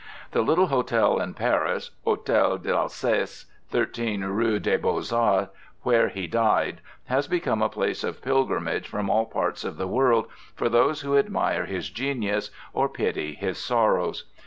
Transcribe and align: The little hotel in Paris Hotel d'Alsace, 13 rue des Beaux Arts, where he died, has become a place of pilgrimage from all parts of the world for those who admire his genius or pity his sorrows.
The 0.31 0.41
little 0.41 0.65
hotel 0.65 1.19
in 1.19 1.35
Paris 1.35 1.91
Hotel 2.05 2.57
d'Alsace, 2.57 3.45
13 3.69 4.23
rue 4.23 4.57
des 4.57 4.77
Beaux 4.79 5.03
Arts, 5.13 5.49
where 5.83 6.07
he 6.09 6.25
died, 6.25 6.81
has 7.05 7.27
become 7.27 7.61
a 7.61 7.69
place 7.69 8.03
of 8.03 8.19
pilgrimage 8.23 8.87
from 8.87 9.11
all 9.11 9.27
parts 9.27 9.63
of 9.63 9.77
the 9.77 9.87
world 9.87 10.25
for 10.55 10.69
those 10.69 11.01
who 11.01 11.19
admire 11.19 11.65
his 11.65 11.91
genius 11.91 12.49
or 12.73 12.89
pity 12.89 13.35
his 13.35 13.59
sorrows. 13.59 14.25